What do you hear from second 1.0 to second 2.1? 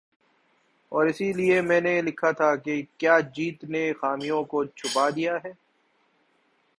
اسی لیے میں نے